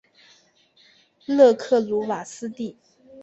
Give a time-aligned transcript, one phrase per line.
[1.27, 2.75] 勒克鲁瓦斯蒂。